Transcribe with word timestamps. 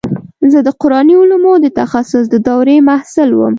زه 0.51 0.59
د 0.67 0.69
قراني 0.81 1.15
علومو 1.21 1.53
د 1.63 1.67
تخصص 1.79 2.25
د 2.29 2.35
دورې 2.47 2.77
محصل 2.89 3.29
وم. 3.35 3.49